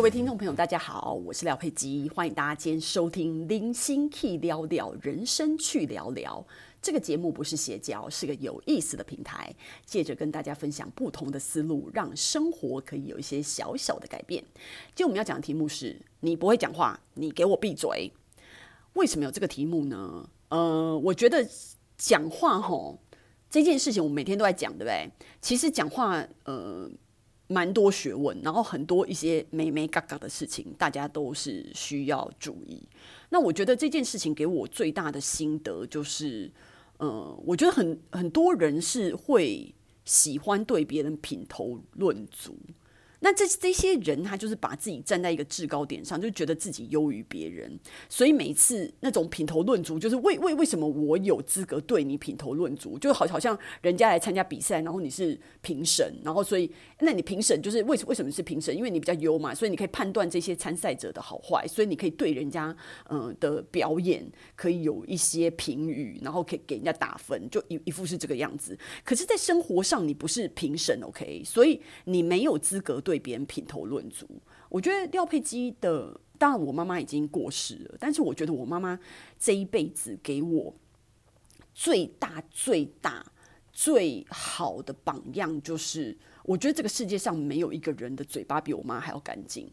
[0.00, 6.42] 各位听众朋友，大家好，我是廖佩基，欢迎大家今天收听《零星 Key 聊聊人生去聊聊》
[6.80, 14.42] 这个节目，不是邪教，是个有意思的平台，借着跟大家分享不同的思路，让生活可以有一些小小的改变。
[14.94, 18.10] 今天我们要讲的题目是：你不会讲话，你给我闭嘴。
[18.94, 20.30] 为什么有这个题目呢？
[20.48, 21.46] 呃，我觉得
[21.98, 22.98] 讲话吼
[23.50, 25.10] 这件事情，我每天都在讲，对不对？
[25.42, 26.90] 其实讲话，呃。
[27.52, 32.80] 蛮多学问，然后很多一些美眉嘎嘎的事情，大家都是需要注意。
[33.30, 36.48] 那我觉得这件事情给我最大的心得就是，
[36.98, 42.56] 呃，我觉得很很多人是会喜欢对别人品头论足。
[43.20, 58.74] 那这这些人，他就是把自己站在一个制高点上，就觉得自己优于别人，所以每次那种品头论足，就是为为为什么我有资格对你品头论足，就好好像人家来参加比赛，然后你是评审，然后所以那你评审就是为为什么是评审？
[58.74, 62.74] 因为你比较优嘛，所以你可以判断这些参赛者的好坏，所以你可以对人家
[63.10, 64.26] 嗯、的表演
[64.56, 68.78] 可以有一些评语，然后可以给人家打分，就一一副是这个样子。
[69.04, 71.42] 可是，在生活上你不是评审，OK？
[71.44, 73.09] 所以你没有资格对。
[73.10, 74.24] 对别人品头论足，
[74.68, 78.96] 我觉得廖佩基的，当然我妈妈已经过世了，但是我觉得我妈妈
[79.36, 80.72] 这一辈子给我
[81.74, 83.26] 最大、最大、
[83.72, 89.68] 最好的榜样，就是我觉得这个世界上没有一个人的嘴巴比我妈还要干净。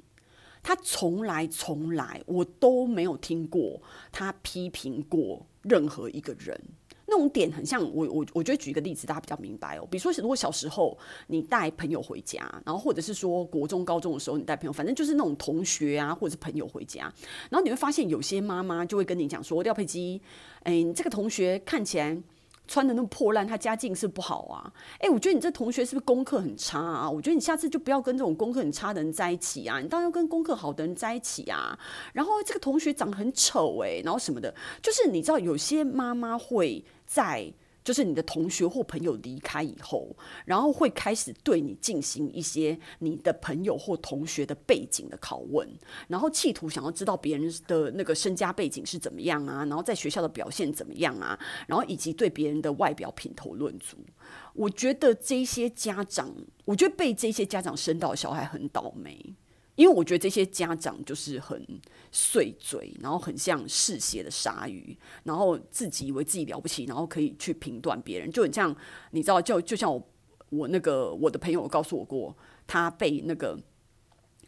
[0.64, 3.80] 她从来、从来我都没有听过
[4.12, 6.60] 她批评过任何一个人。
[7.08, 9.88] 那种点很像我我我觉得举一个例子，大家比较明白哦。
[9.90, 17.04] 比如说，如果小时候你带朋友回家，然后或者是说国中高中的时候你带朋友，反正就是那种同学啊或者是朋友回家，
[17.50, 20.22] 然后你会发现有些妈妈就会跟你讲说：“廖佩基，
[20.64, 22.18] 哎，你这个同学看起来。”
[22.68, 24.72] 穿的那么破烂，他家境是不好啊？
[25.00, 27.10] 哎，我觉得你这同学是不是功课很差啊？
[27.10, 29.80] 我觉得你下次就不要跟这种功课很差的人在一起啊！
[29.80, 31.78] 你当然要跟功课好的人在一起啊。
[32.14, 37.52] 然后这个同学长得很丑哎，然后什么的，就是你知道有些妈妈会在。
[37.88, 45.66] 就是你的同学或朋友离开以后，然后会开始对你进行一些你的朋友或同学的背景的拷问，
[46.10, 53.96] 然后企图想要知道别人的那个身家背景是怎么样啊，然后在学校的表现怎么样啊，然后以及对别人的外表品头论足。
[54.54, 59.34] 我觉得这些家长，我觉得被这些家长生到小孩很倒霉。
[59.78, 61.66] 因为我觉得这些家长就是很
[62.12, 68.76] 碎嘴，然后很像嗜血的鲨鱼，然后自己以为自己了不起，然后可以去评断别人，就很像
[69.12, 70.08] 你知道，就就像我
[70.50, 72.36] 我那个我的朋友告诉我过，
[72.68, 73.58] 他被那个。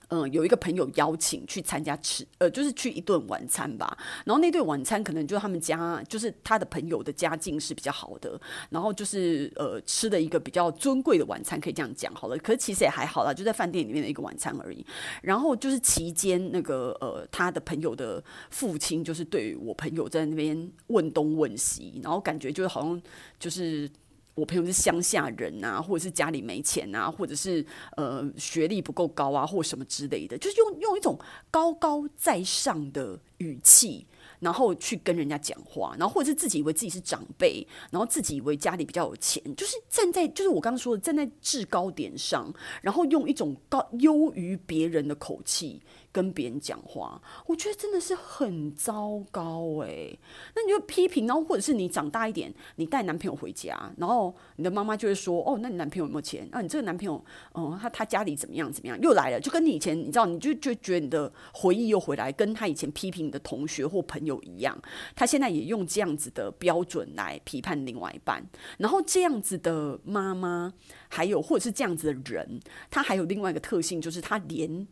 [0.09, 3.97] 嗯，有一个朋友邀请去参加吃，呃，就是去一顿晚餐吧。
[4.25, 8.39] 然后那顿晚餐可能就是他们家，就是他的朋友的家境是比较好的。
[8.71, 12.35] 然后就是呃，吃的一个比较尊贵的晚餐，可以这样讲好了。
[12.39, 14.83] 可是其实也还好啦，就在饭店里面的一个晚餐而已。
[15.21, 23.01] 然后就是期间那个呃，他的朋友的父亲就是对我朋友在那边问东问西，然后感觉就是好像
[23.37, 23.89] 就是。
[24.39, 27.65] 我朋友是乡下人啊，或者是家里没钱啊，或者是
[27.97, 31.19] 呃学历不够高啊，或什么之类的，就是用用一种
[31.51, 34.05] 高高在上的语气。
[34.39, 42.49] 然后去跟人家讲话，然后或者是自己以为自己是长辈，然后自己以为家里比较有钱，就是站在就是我刚刚说的站在制高点上，
[42.81, 50.17] 然后用一种高优于别人的口气跟别人讲话，我觉得真的是很糟糕诶。
[50.55, 56.49] 那你就批评，然后或者是你长大一点，你带男朋友回家，然后你的妈妈就会说：“哦，那你男朋友有没有钱？
[56.51, 58.99] 啊，你这个男朋友，哦，他他家里怎么样怎么样？
[58.99, 64.81] 又来了，就跟你以前你知道，你就就觉得你的回忆又回来，跟他以前批评你的同学或朋友。”一样，
[65.15, 68.43] 他现在也用这样子的标准来批判另外一半，
[68.77, 70.73] 然后这样子的妈妈，
[71.09, 72.59] 还有或者是这样子的人，
[72.89, 74.87] 他还有另外一个特性，就是他连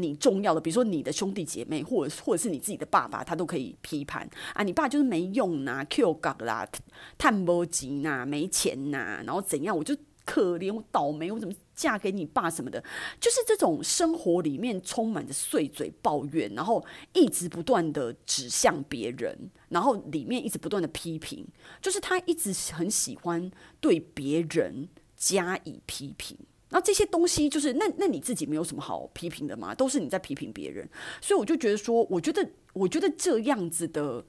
[0.00, 6.68] 你重要的，比如说你的兄弟姐妹，或者或者是你自己的爸爸，他都可以批判啊，你爸就是没用呐，Q 嘎啦，
[7.16, 9.96] 探波吉呐，没钱呐，然后怎样，我就。
[10.26, 12.80] 可怜我倒霉，我怎么嫁给你爸什么的，
[13.18, 19.36] 就是这种生活里面充满着碎嘴抱怨，然后一直不断的指向别人，
[19.70, 21.44] 然后里面一直不断的批评，
[21.80, 23.50] 就是他一直很喜欢
[23.80, 26.36] 对别人加以批评。
[26.70, 29.74] 那这些东西就是那那你自己没有什么好批评的吗？
[29.74, 30.88] 都是你在批评别人，
[31.20, 34.24] 所以我就觉得说，我觉得我觉得这样子的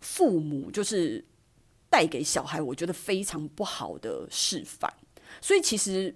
[0.00, 1.24] 父母就是
[1.90, 4.92] 带给小孩，我觉得非常不好的示范。
[5.40, 6.14] 所以其实，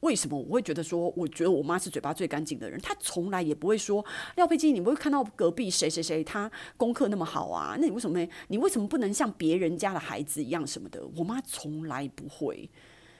[0.00, 2.80] 为什么我会觉得说，我觉得我妈是嘴巴最干净的人？
[2.80, 4.04] 她从来也不会说
[4.36, 7.76] 廖佩金，你不会看到隔壁谁谁谁他功课那么好啊？
[7.78, 8.26] 那你为什么？
[8.48, 11.06] 你为什么不能像别人家的孩子一样什么的？
[11.16, 12.68] 我妈从来不会。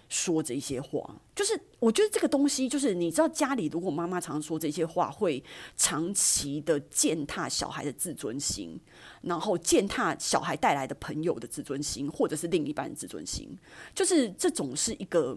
[0.09, 5.43] 说这些话，就是我觉得这个东西，就是你知道，家里如果妈妈常说这些话，会
[5.77, 8.79] 长期的践踏小孩的自尊心，
[9.23, 13.57] 然后践踏小孩带来的朋友的自尊心，或者是另一半的自尊心，
[13.95, 15.37] 就是这种是一个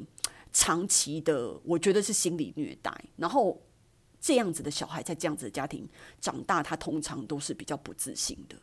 [0.51, 2.93] 长期的，我觉得是心理虐待。
[3.15, 3.61] 然后
[4.19, 5.87] 这样子的小孩在这样子的家庭
[6.19, 8.55] 长大，他通常都是比较不自信的。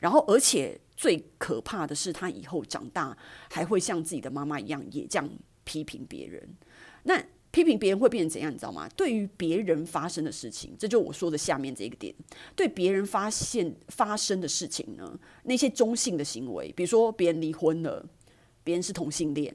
[0.00, 3.16] 然后，而且最可怕的是，他以后长大
[3.50, 5.28] 还会像自己的妈妈一样，也这样。
[5.64, 6.56] 批评别人，
[7.04, 8.50] 那批评别人会变成怎样？
[8.52, 8.88] 你知道吗？
[8.96, 12.12] 对于别人发生的事情，这就我说的下面这个点。
[12.56, 18.04] 对别人发现发生的事情呢，那些中性的行为，比如说别人离婚了，
[18.64, 19.54] 别人是同性恋，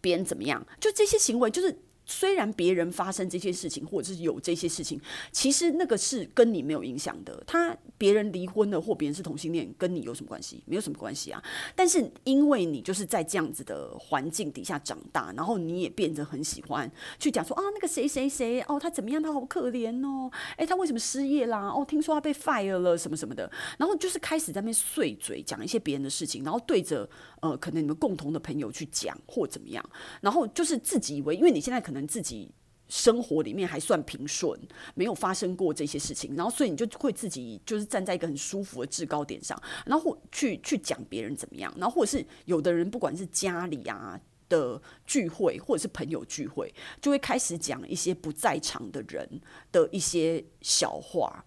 [0.00, 1.78] 别人怎么样，就这些行为，就是。
[2.04, 5.00] 虽然别人发生这些事情，或者是有这些事情，
[5.30, 7.42] 其实那个是跟你没有影响的。
[7.46, 10.62] 他别人离婚了，或别人是同性恋，跟你有什么关系？
[10.66, 11.40] 没有什么关系啊。
[11.76, 19.22] 但是因为你就是在这样子的环境底下长大，然后你也变得很喜欢去讲说啊，那个谁谁谁哦，他怎么样？
[19.22, 20.28] 他好可怜哦。
[20.56, 21.68] 诶，他为什么失业啦？
[21.68, 23.48] 哦，听说他被 fire 了什么什么的。
[23.78, 27.08] 然后就 是开始在那边碎嘴讲一些别人的事情，然后对着
[27.40, 29.88] 呃可能你们共同的朋友去讲或怎么样，
[30.20, 31.99] 然后就是自己以为，因为你现在可能。
[32.06, 32.52] 自己
[32.88, 34.58] 生活里面还算平顺，
[34.94, 51.44] 没有发生过这些事情，然后所以你就会自己就是站在一个很舒服的制高点上，然后去去讲别人怎么样，然后或者是有的人不管是家里啊的聚会，或者是朋友聚会，就会开始讲一些不在场的人的一些小话。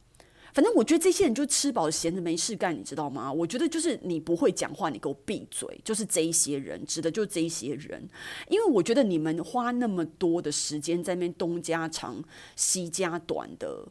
[0.53, 3.33] 反正我觉得这些人就吃饱闲着没事干，你知道吗？
[3.33, 5.81] 我觉得就是你不会讲话，你给我闭嘴。
[5.83, 8.07] 就是这一些人，指的就是这一些人，
[8.47, 12.23] 因为我觉得你们花那么多的时间在那边东家长
[12.55, 13.87] 西家短的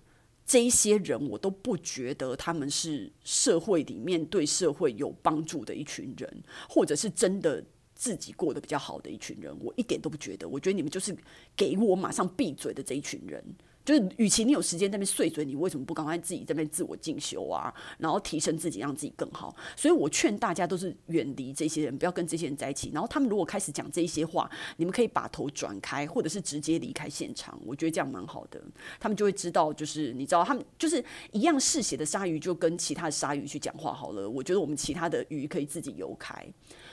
[0.47, 7.65] 这一些人，我都不觉得他们是社会里面对社会有帮助的一群人，或者是真的
[7.97, 10.49] 自己过得比较好的一群人，我一点都不觉得。
[10.49, 11.17] 我觉得你们就是
[11.57, 13.43] 给我马上闭嘴的这一群人。
[13.85, 17.73] 就是，与其你有时间在那边碎嘴，你为什么不赶快自己在那边自我进修啊？
[17.99, 19.55] 然后提升自己，让自己更好。
[19.77, 22.91] 所以我劝大家都是远离这些人，不要跟这些人在一起。
[22.93, 27.59] 然后他们如果开始讲这些话，你们可以把头转开，或者是直接离开现场。
[27.67, 28.63] 我觉得这样蛮好的，
[29.01, 34.31] 他们就会知道，就是你知道，他们就是一样嗜血的鲨鱼，就跟其他的鲨鱼去讲话好了。
[34.31, 36.47] 我觉得我们其他的鱼可以自己游开。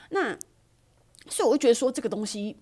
[0.09, 0.35] 那
[1.27, 2.57] 所以我会觉得说这个东西。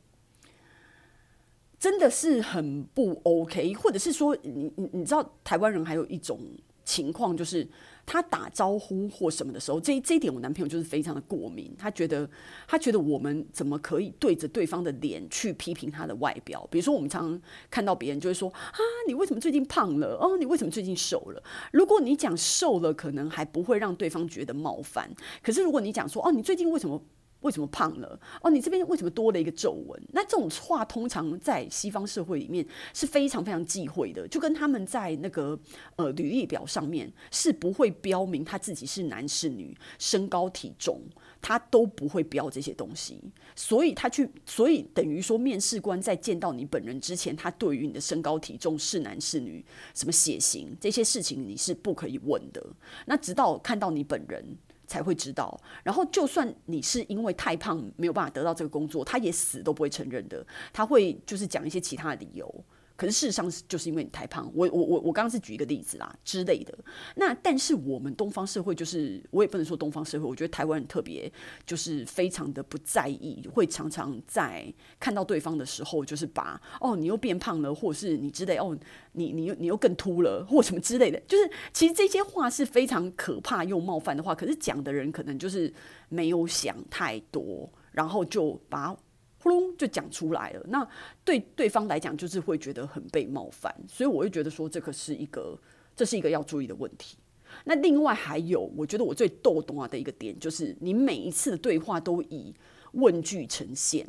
[1.80, 6.40] 真的是很不 OK，或者是说你，你你知道，台湾人还有一种
[6.84, 7.68] 情况，就是
[8.06, 12.28] 他打招呼或什么的时候，这这一点我男朋友就是非常的过敏，他觉得
[12.68, 16.68] 他觉得我们怎么可以对着对方的脸去批评他的外表？
[16.72, 20.18] 比如说，我们常常看到别人就会说啊，你为什么最近胖了？
[20.20, 21.44] 哦，你为什么最近瘦了？
[21.72, 25.14] 如果你讲瘦了，可能还不会让对方觉得冒犯，
[25.44, 27.00] 可是如果你讲说哦，你最近为什么？
[27.48, 28.20] 为什么胖了？
[28.42, 29.98] 哦，你这边为什么多了一个皱纹？
[30.12, 35.58] 那这种话通常在西方社会里面是非常非常忌讳的，就跟他们在那个
[35.96, 41.02] 呃履历表上面是不会标明他自己是男是女、身高体重，
[41.42, 43.18] 他都不会标这些东西。
[43.56, 49.66] 所以他去，所以等于说面试官在见到你本人之前，他对于你的身高体重是男是女、
[49.96, 52.62] 什么血型这些事情你是不可以问的。
[53.06, 54.58] 那直到看到你本人。
[54.88, 62.64] 才会知道，然后就算你是因为太胖没有办法得到这个工作，他也死都不会承认的，他会就是讲一些其他的理由。
[62.98, 66.78] 可是事实上是就是因为你太胖，我我我我刚刚是举一个例子啦之类的。
[67.16, 71.32] 那但是我们东方社会就是我也不能说东方社会，我觉得台湾人特别
[71.66, 74.66] 就是非常的不在意，会常常在
[75.00, 78.78] 看到对方的时候，就是把哦你又变胖了，或者是你之类哦
[79.12, 85.72] 你你又你又更秃了， 或什么之类的，就是其实这些话是非常可怕又冒犯的话，可是讲的人可能就是
[86.10, 88.98] 没有想太多，然后就把。
[89.40, 90.88] 呼隆就讲出来了，那
[91.24, 95.58] 对对方来讲就是会觉得很被冒犯，所以我会觉得说这个是一个，
[95.96, 97.18] 这是一个要注意的问题。
[97.64, 102.54] 那另外还有，我觉得我最逗懂啊的一个点就是，你每一次的对话都以
[102.92, 104.06] 问句呈现，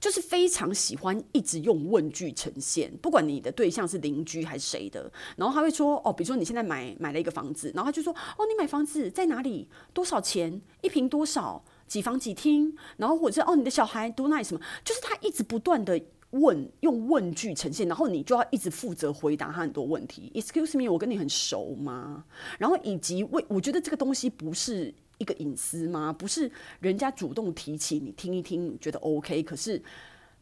[0.00, 9.68] 就是非常喜欢一直用问句呈现，不管你的对象是邻居还是谁的，然后他会说哦，比如说你现在买买了一个房子，然后他就说哦，你买房子在哪里？
[9.92, 10.60] 多少钱？
[10.82, 11.62] 一平多少？
[11.90, 14.60] 几房几厅，然后或者哦，你的小孩读那什么？
[14.84, 20.30] 就是他一直不断的问，用问句呈现，然后你就要一直负责回答他很多问题。
[20.36, 22.24] Excuse me，我跟你很熟吗？
[22.60, 26.12] 然后以及为，我觉得这个东西不是一个隐私吗？
[26.12, 29.82] 不是人家主动提起，你听一听，你觉得 OK，可是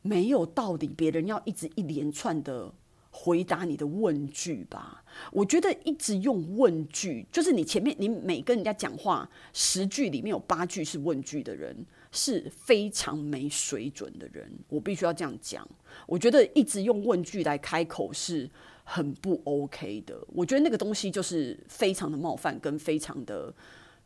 [0.03, 2.71] 没有道理，别人要一直一连串的
[3.11, 5.05] 回答你的问句吧。
[5.33, 11.77] 我觉得一直用问句，就是你前面你每跟人家讲话十句里面有八句是问句的人，
[12.13, 14.51] 是非常没水准的人。
[14.69, 15.67] 我必须要这样讲。
[16.07, 18.49] 我觉得一直用问句来开口是
[18.85, 20.17] 很不 OK 的。
[20.29, 23.53] 我觉得那个东西就是非常的冒犯，跟非常的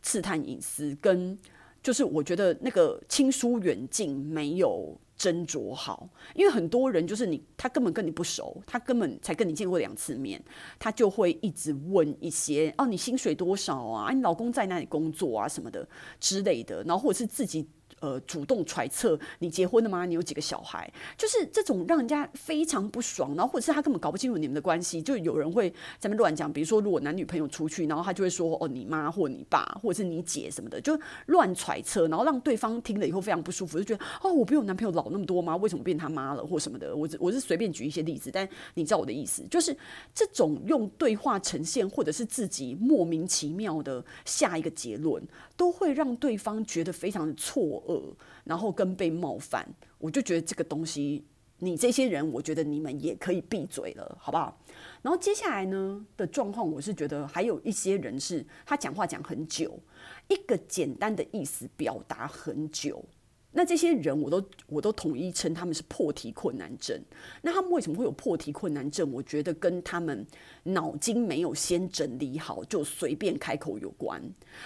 [0.01, 1.39] 刺探隐私，跟
[1.83, 4.97] 就是我觉得那个亲疏远近没有。
[5.23, 10.43] 斟酌好，因为很多人就是你，他根本跟你不熟，他根本才跟你见过两次面，
[10.81, 14.11] 他就会一直问一些哦，你薪水多少啊？
[14.13, 15.47] 你老公在哪里工作啊？
[15.47, 15.89] 什么的
[16.19, 17.69] 之类的，然后或者是自己。
[18.01, 20.05] 呃，主动揣测你结婚了吗？
[20.05, 20.91] 你有几个小孩？
[21.17, 26.53] 就是这种让人家非常不爽，然后或者是他根本搞不清楚你们的关系，就有人会在那乱讲。
[26.53, 35.57] 比如说，如果男女朋友出去，然后他就会说：“哦，你妈或你爸，或者是你姐什么的，就乱揣测，然后让对方听了以后非常不舒服，就觉得哦，我比我男朋友老那么多吗？
[35.57, 39.77] 为什么变他妈了或什么的？”我我是随便举一些例子，但你知道我的意思，就是
[40.15, 45.23] 这种用对话呈现，或者是自己莫名其妙的下一个结论，
[45.57, 48.17] 都会让对方觉得非常的错恶。
[48.45, 49.67] 然后跟被冒犯，
[49.99, 51.25] 我就觉得这个东西，
[51.59, 54.61] 你这些人，我觉得你们也可以闭嘴了，好不好？
[55.01, 59.79] 然后接下来呢的状况，我是觉得还有一些人是他讲话讲很久，
[60.29, 63.05] 一个简单的意思表达很久。
[63.55, 66.99] 那这些人，我都我都统一称他们是破题困难症。
[67.43, 69.13] 那他们为什么会有破题困难症？
[69.13, 70.27] 我觉得跟他们
[70.63, 74.23] 脑筋没有先整理好就随便开口有关。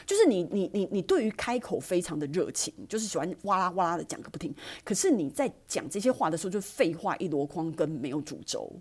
[0.07, 4.55] 就是你你你你对于开口非常的热情，就是喜欢哇啦哇啦的讲个不停。
[4.85, 8.73] 可是你在讲这些话的时候，就废话一箩筐，跟没有主轴。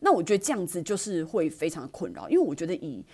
[0.00, 3.04] 那我觉得这样子就是会非常的困扰，因为我觉得以。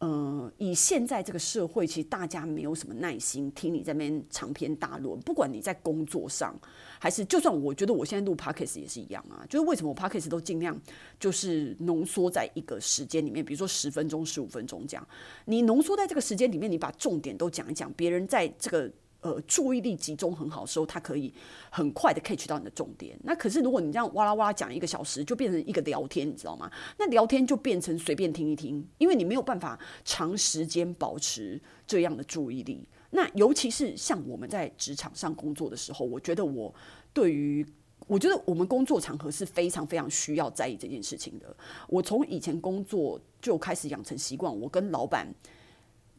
[0.00, 5.18] 嗯，以现在这个社会，其实大家没有什么耐心听你在那边长篇大论。
[5.20, 6.54] 不管你在工作上，
[6.98, 9.46] 还是就算我觉得我现在录 podcast 也是一样啊。
[9.48, 10.78] 就是为什么我 podcast 都尽量
[11.18, 15.08] 就是浓缩在一个时间里面，比如说十分钟、十五分钟这样。
[15.46, 18.92] 你浓缩在这个时间里面，你把重点都讲一讲，别人在这个。
[19.24, 21.32] 呃，注意力集中很好的时候，他可以
[21.70, 23.18] 很快的 catch 到你的重点。
[23.24, 26.70] 那可是如果你这样哇啦哇啦讲一个小时，就变成一个聊天，你知道吗？
[26.98, 32.86] 那聊天就变成随便听一听，因为你没有办法长时间保持这样的注意力。
[33.12, 36.74] 那尤其是像我们在职场上工作的时候，我觉得我
[37.14, 37.66] 对于
[38.06, 41.56] 我觉得我们工作场合是非常非常需要在意这件事情的。
[41.88, 45.26] 我从以前工作就开始养成习惯，我跟老板。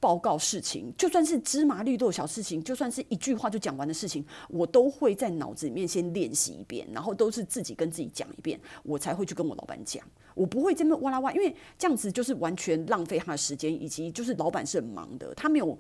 [0.06, 10.06] 报告事情，就算是芝麻绿豆小事情，就算是一句话就讲完的事情，我都会在脑子里面先练习一遍，然后都是自己跟自己讲一遍，我才会去跟我老板讲。
[10.36, 15.76] 我不会这么哇啦哇，因为这样子就是完全浪费他的时间，以及就是老板是很忙的，他没有。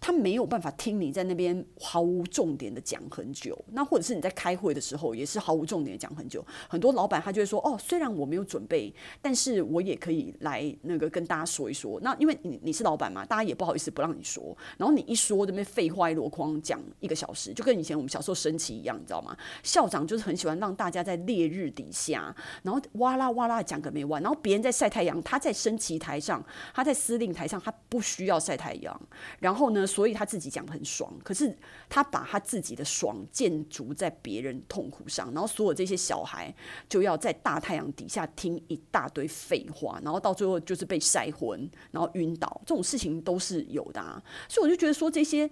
[0.00, 6.44] 他没有办法听你在那边毫无重点的讲很久，那或者是你在开会的时候也是毫无重点的讲很久。
[6.68, 14.56] 很多老板他就会说：“哦，虽然我没有准备，但是我也可以来那个跟大家说一说。”那因为你你是老板嘛，大家也不好意思不让你说。
[14.76, 19.36] 然后你一说，这边废话一箩筐讲一个小时，就跟以前我们小时候升旗一样，你知道吗？
[19.62, 24.22] 校长就是很喜欢让大家在烈日底下，然后哇啦哇啦讲个没完。
[24.22, 29.00] 然后别人在晒太阳，他在升旗台上，他在司令台上，他不需要晒太阳。
[29.40, 29.85] 然后呢？
[29.86, 31.56] 所以他自己讲的很爽，可是
[31.88, 36.54] 他把他自己的爽建筑在别人痛苦上，然后所有这些小孩
[36.88, 44.22] 就要在大太阳底下听一大堆废话，然后到最后就是被晒昏，然后晕倒，这种事情都是有的啊。
[44.48, 45.48] 所以我就觉得说，这些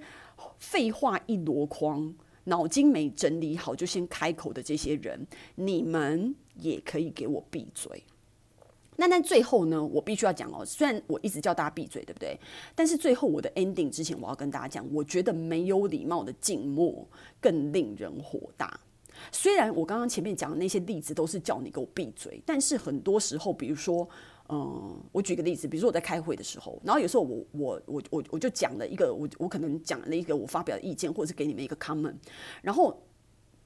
[0.59, 2.14] 废话一箩筐，
[2.45, 5.26] 脑筋没整理好就先开口的这些人，
[5.57, 8.05] 你们也可以给我闭嘴。
[8.97, 12.39] 那但最后呢，我必须要讲哦，虽然我一直叫大家闭嘴，对不对？
[12.75, 17.07] 但是最后我的 ending 之前，我要跟大家讲，我觉得没有礼貌的静默
[17.41, 18.79] 更令人火大。
[19.31, 24.09] 虽然我刚刚前面讲的那些例子都是叫你给我闭嘴，但是很多时候，比如说，
[24.49, 32.15] 嗯，我举个例子，比如说我在开会的时候，然后有时候我我我我我就讲了一个，我我可能讲了一个我发表的意见，或者是给你们一个 comment，
[32.63, 32.97] 然后。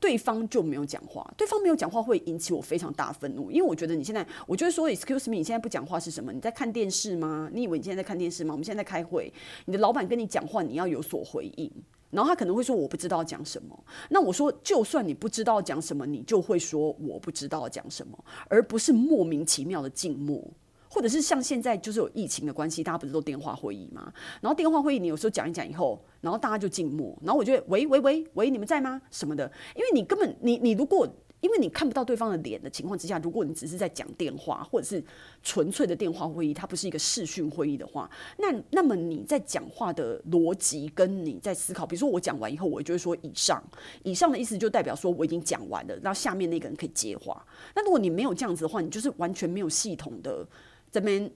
[0.00, 6.32] 对方就没有讲话，对方没有讲话会引起我非常大愤怒，因为我觉得你现在，我就会说，excuse me，你现在不讲话是什么？
[6.32, 7.50] 你在看电视吗？
[7.52, 8.54] 你以为你现在在看电视吗？
[8.54, 9.32] 我们现在在开会，
[9.64, 11.70] 你的老板跟你讲话，你要有所回应。
[12.10, 20.42] 然后他可能会说我不知道讲什么，那我说就算你不知道讲什么，你就会说我不知道讲什么，而不是莫名其妙的静默。
[20.90, 24.12] 或者是像现在就是有疫情的关系，大家不是都电话会议吗？
[24.40, 29.00] 然后电话会议你有时候讲一讲以后，然后大家就静默，然后我觉得喂喂喂喂，你们在吗？
[29.10, 29.50] 什么的？
[29.74, 31.08] 因为你根本你你如果
[31.40, 35.00] 因为你看不到对方的脸的情况之下，如果你只是在讲电话，或者是
[35.40, 43.62] 纯粹的电话会议，它不是一个视讯会议的话，那那么你在讲话的逻辑跟你在思考，比如说我讲完以后，我就会说以上，
[44.02, 47.46] 以上的意思就代表说我已经讲完了，然后下面那个人可以接话。
[47.76, 50.44] 那如果你没有这样子的话，你就是完全没有系统的
[50.90, 51.30] 这边。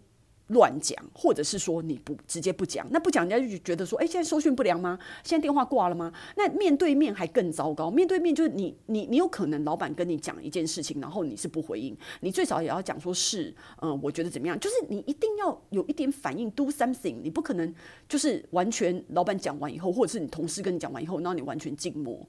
[0.48, 4.98] 乱讲，或者是说你不直接不讲，那不讲人家就觉得说，哎，现在收讯不良吗？
[5.24, 6.12] 现在电话挂了吗？
[6.36, 14.58] 那面对面还更糟糕，面对面就是你你你有可能老板跟你讲一件事情，然后你是不回应，你最少也要讲说是，嗯，我觉得怎么样？
[14.60, 17.74] 就是你一定要有一点反应，do something，你不可能
[18.06, 22.28] 就是完全老板讲完以后，或者是你同事跟你讲完以后，然后你完全静默。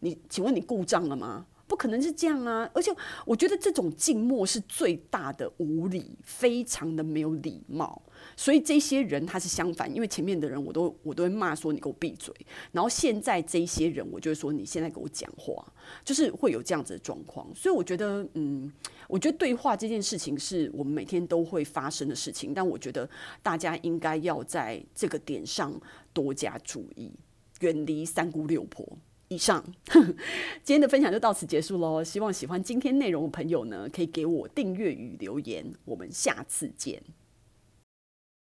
[0.00, 1.44] 你请问你故障了吗？
[1.68, 2.68] 不可能是这样啊！
[2.74, 2.90] 而且
[3.26, 8.02] 我觉得这种静默是最大的无礼，非常的没有礼貌。
[8.34, 12.34] 所以这些人他是相反，因为前面的人我都我都会骂说你给我闭嘴，
[12.72, 15.64] 然后现在这些人我就会说你现在给我讲话，
[16.02, 17.46] 就是会有这样子的状况。
[17.54, 18.72] 所以我觉得，嗯，
[19.06, 23.08] 我觉得对话这件事情是我们每天都会发生的事情，但我觉得
[23.42, 25.78] 大家应该要在这个点上
[26.12, 27.12] 多加注意，
[27.60, 28.98] 远离三姑六婆。
[29.28, 29.62] 以上，
[30.62, 32.02] 今天的分享就到此结束喽。
[32.02, 35.72] 希望喜欢今天内容的朋友呢，可以给我订阅与留言。
[35.84, 37.02] 我们下次见。